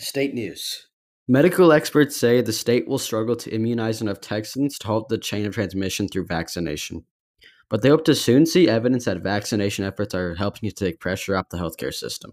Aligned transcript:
State 0.00 0.34
news. 0.34 0.88
Medical 1.28 1.72
experts 1.72 2.16
say 2.16 2.40
the 2.40 2.52
state 2.52 2.88
will 2.88 2.98
struggle 2.98 3.36
to 3.36 3.50
immunize 3.54 4.02
enough 4.02 4.20
Texans 4.20 4.76
to 4.78 4.88
halt 4.88 5.08
the 5.08 5.18
chain 5.18 5.46
of 5.46 5.54
transmission 5.54 6.08
through 6.08 6.26
vaccination. 6.26 7.04
But 7.68 7.82
they 7.82 7.90
hope 7.90 8.04
to 8.06 8.14
soon 8.16 8.44
see 8.44 8.68
evidence 8.68 9.04
that 9.04 9.22
vaccination 9.22 9.84
efforts 9.84 10.12
are 10.12 10.34
helping 10.34 10.68
to 10.68 10.74
take 10.74 10.98
pressure 10.98 11.36
off 11.36 11.48
the 11.48 11.58
healthcare 11.58 11.94
system. 11.94 12.32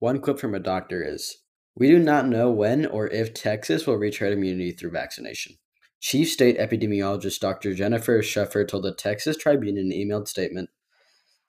One 0.00 0.20
quote 0.20 0.40
from 0.40 0.56
a 0.56 0.60
doctor 0.60 1.04
is 1.04 1.38
We 1.76 1.88
do 1.88 2.00
not 2.00 2.26
know 2.26 2.50
when 2.50 2.84
or 2.84 3.06
if 3.08 3.32
Texas 3.32 3.86
will 3.86 3.96
reach 3.96 4.18
herd 4.18 4.32
immunity 4.32 4.72
through 4.72 4.90
vaccination. 4.90 5.58
Chief 6.00 6.28
State 6.28 6.58
Epidemiologist 6.58 7.38
Dr. 7.38 7.74
Jennifer 7.74 8.22
Shuford 8.22 8.66
told 8.66 8.82
the 8.82 8.92
Texas 8.92 9.36
Tribune 9.36 9.78
in 9.78 9.92
an 9.92 9.96
emailed 9.96 10.26
statement 10.26 10.68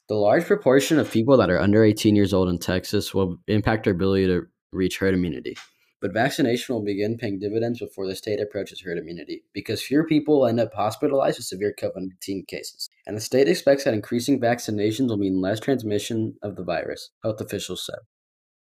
The 0.09 0.15
large 0.15 0.45
proportion 0.45 0.99
of 0.99 1.11
people 1.11 1.37
that 1.37 1.49
are 1.49 1.59
under 1.59 1.83
18 1.83 2.15
years 2.15 2.33
old 2.33 2.49
in 2.49 2.59
Texas 2.59 3.15
will 3.15 3.37
impact 3.47 3.87
our 3.87 3.93
ability 3.93 4.27
to 4.27 4.45
reach 4.73 4.99
herd 4.99 5.13
immunity. 5.13 5.55
But 6.01 6.13
vaccination 6.13 6.75
will 6.75 6.83
begin 6.83 7.17
paying 7.17 7.39
dividends 7.39 7.79
before 7.79 8.07
the 8.07 8.15
state 8.15 8.41
approaches 8.41 8.81
herd 8.81 8.97
immunity 8.97 9.43
because 9.53 9.81
fewer 9.81 10.05
people 10.05 10.39
will 10.39 10.47
end 10.47 10.59
up 10.59 10.73
hospitalized 10.73 11.37
with 11.37 11.45
severe 11.45 11.73
COVID 11.79 11.95
19 11.95 12.45
cases. 12.45 12.89
And 13.07 13.15
the 13.15 13.21
state 13.21 13.47
expects 13.47 13.85
that 13.85 13.93
increasing 13.93 14.39
vaccinations 14.39 15.07
will 15.07 15.17
mean 15.17 15.39
less 15.39 15.61
transmission 15.61 16.35
of 16.43 16.57
the 16.57 16.63
virus, 16.63 17.11
health 17.23 17.39
officials 17.39 17.85
said. 17.85 17.99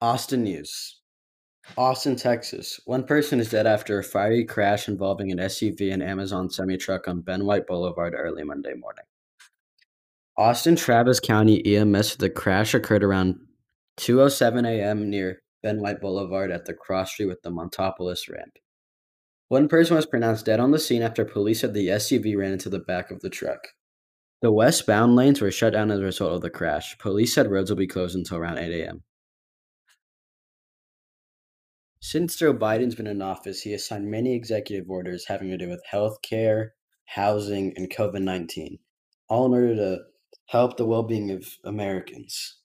Austin 0.02 0.44
News 0.44 1.00
Austin, 1.78 2.16
Texas. 2.16 2.80
One 2.86 3.04
person 3.04 3.40
is 3.40 3.50
dead 3.50 3.68
after 3.68 4.00
a 4.00 4.04
fiery 4.04 4.44
crash 4.44 4.88
involving 4.88 5.32
an 5.32 5.38
SUV 5.38 5.94
and 5.94 6.02
Amazon 6.02 6.50
semi 6.50 6.78
truck 6.78 7.08
on 7.08 7.22
Ben 7.22 7.46
White 7.46 7.68
Boulevard 7.68 8.16
early 8.18 8.44
Monday 8.44 8.74
morning. 8.74 9.06
Austin 10.38 10.76
Travis 10.76 11.20
County 11.20 11.62
EMS 11.66 12.12
said 12.12 12.20
the 12.20 12.30
crash 12.30 12.74
occurred 12.74 13.04
around 13.04 13.40
2:07 13.98 14.68
a.m. 14.68 15.10
near 15.10 15.42
Ben 15.62 15.82
White 15.82 16.02
Boulevard 16.02 16.52
at 16.52 16.66
the 16.66 16.74
cross 16.74 17.12
street 17.12 17.28
with 17.28 17.42
the 17.42 17.52
Montopolis 17.52 18.30
ramp. 18.30 18.58
One 19.50 19.68
person 19.68 19.96
was 19.96 20.06
pronounced 20.06 20.46
dead 20.46 20.60
on 20.60 20.72
the 20.72 20.80
scene 20.80 21.02
after 21.02 21.26
police 21.26 21.62
said 21.62 21.74
the 21.74 21.88
SUV 21.88 22.38
ran 22.38 22.54
into 22.54 22.70
the 22.70 22.80
back 22.80 23.10
of 23.10 23.22
the 23.22 23.30
truck. 23.30 23.70
The 24.42 24.52
westbound 24.52 25.16
lanes 25.16 25.42
were 25.42 25.52
shut 25.52 25.74
down 25.74 25.92
as 25.92 26.00
a 26.00 26.04
result 26.04 26.34
of 26.34 26.42
the 26.42 26.50
crash. 26.50 26.98
Police 26.98 27.34
said 27.34 27.52
roads 27.52 27.70
will 27.70 27.78
be 27.78 27.88
closed 27.88 28.16
until 28.16 28.38
around 28.38 28.60
8 28.60 28.72
a.m. 28.84 29.04
Since 32.00 32.38
Joe 32.38 32.54
Biden's 32.54 32.96
been 32.96 33.08
in 33.08 33.22
office, 33.22 33.62
he 33.62 33.72
has 33.74 33.86
signed 33.86 34.10
many 34.10 34.34
executive 34.34 34.90
orders 34.90 35.26
having 35.28 35.50
to 35.50 35.58
do 35.58 35.68
with 35.68 35.84
health 35.86 36.22
care, 36.22 36.76
housing, 37.06 37.74
and 37.76 37.90
COVID 37.90 38.22
19, 38.22 38.80
all 39.28 39.48
in 39.48 39.52
order 39.52 39.76
to 39.76 40.00
help 40.46 40.78
the 40.78 40.86
well 40.86 41.04
being 41.04 41.32
of 41.32 41.46
Americans. 41.66 42.59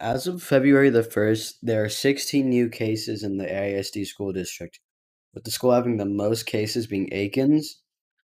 As 0.00 0.28
of 0.28 0.44
February 0.44 0.90
the 0.90 1.02
1st, 1.02 1.54
there 1.60 1.82
are 1.82 1.88
16 1.88 2.48
new 2.48 2.68
cases 2.68 3.24
in 3.24 3.36
the 3.36 3.46
AISD 3.46 4.06
school 4.06 4.32
district, 4.32 4.78
with 5.34 5.42
the 5.42 5.50
school 5.50 5.72
having 5.72 5.96
the 5.96 6.04
most 6.04 6.46
cases 6.46 6.86
being 6.86 7.08
Akins. 7.10 7.82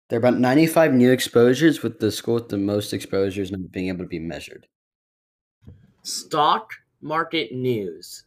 There 0.09 0.17
are 0.17 0.19
about 0.19 0.37
95 0.39 0.93
new 0.93 1.11
exposures, 1.11 1.81
with 1.81 1.99
the 1.99 2.11
school 2.11 2.35
with 2.35 2.49
the 2.49 2.59
most 2.59 2.93
exposures 2.93 3.51
not 3.51 3.71
being 3.71 3.87
able 3.87 4.05
to 4.05 4.07
be 4.07 4.19
measured. 4.19 4.67
Stock 6.03 6.71
market 7.01 7.51
news. 7.51 8.25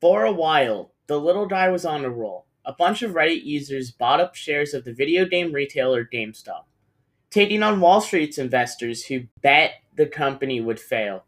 For 0.00 0.24
a 0.24 0.32
while, 0.32 0.92
the 1.08 1.18
little 1.18 1.46
guy 1.46 1.70
was 1.70 1.84
on 1.84 2.04
a 2.04 2.10
roll. 2.10 2.46
A 2.64 2.72
bunch 2.72 3.02
of 3.02 3.14
Reddit 3.14 3.42
users 3.42 3.90
bought 3.90 4.20
up 4.20 4.36
shares 4.36 4.74
of 4.74 4.84
the 4.84 4.94
video 4.94 5.24
game 5.24 5.50
retailer 5.50 6.04
GameStop, 6.04 6.66
taking 7.30 7.64
on 7.64 7.80
Wall 7.80 8.00
Street's 8.00 8.38
investors 8.38 9.06
who 9.06 9.24
bet 9.42 9.72
the 9.96 10.06
company 10.06 10.60
would 10.60 10.78
fail. 10.78 11.24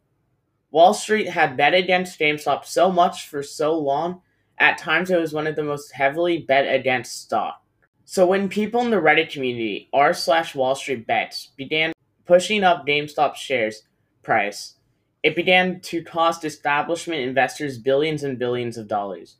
Wall 0.73 0.95
Street 0.95 1.29
had 1.29 1.59
bet 1.59 1.75
against 1.75 2.19
GameStop 2.19 2.65
so 2.65 2.91
much 2.91 3.29
for 3.29 3.43
so 3.43 3.79
long, 3.79 4.23
at 4.59 4.79
times 4.79 5.11
it 5.11 5.21
was 5.21 5.35
one 5.35 5.47
of 5.47 5.55
the 5.55 5.63
most 5.63 5.93
heavily 5.93 6.39
bet 6.39 6.65
against 6.75 7.23
stock. 7.23 7.63
So 8.07 8.27
when 8.27 8.49
people 8.49 8.81
in 8.81 8.91
the 8.91 8.97
Reddit 8.97 9.31
community, 9.31 9.91
r 9.93 10.15
slash 10.15 10.55
Wall 10.55 10.75
Street 10.75 11.07
bets, 11.07 11.53
began 11.59 11.93
pushing 12.25 12.65
up 12.65 12.87
GameStop 12.87 13.37
shares 13.37 13.83
price, 14.23 14.77
it 15.23 15.37
began 15.37 15.81
to 15.81 16.03
cost 16.03 16.43
establishment 16.43 17.21
investors 17.21 17.79
billions 17.79 18.23
and 18.23 18.39
billions 18.39 18.79
of 18.79 18.89
dollars. 18.89 19.37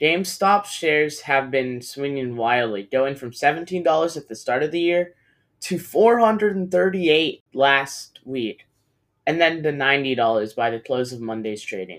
GameStop 0.00 0.64
shares 0.64 1.22
have 1.22 1.50
been 1.50 1.82
swinging 1.82 2.36
wildly, 2.36 2.84
going 2.84 3.16
from 3.16 3.32
$17 3.32 4.16
at 4.16 4.28
the 4.28 4.36
start 4.36 4.62
of 4.62 4.70
the 4.70 4.80
year 4.80 5.14
to 5.62 5.78
438 5.78 7.42
last 7.52 8.20
week 8.24 8.64
and 9.30 9.40
then 9.40 9.62
the 9.62 9.72
$90 9.72 10.52
by 10.54 10.70
the 10.70 10.80
close 10.80 11.12
of 11.12 11.20
Monday's 11.20 11.62
trading. 11.62 11.98